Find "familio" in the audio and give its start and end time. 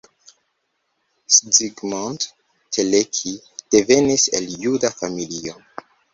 4.99-5.57